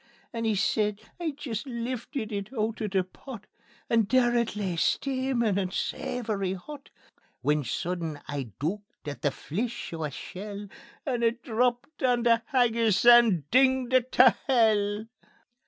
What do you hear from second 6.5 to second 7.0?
hot,